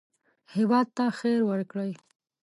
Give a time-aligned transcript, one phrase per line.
[0.53, 1.91] هېواد ته خیر ورکړئ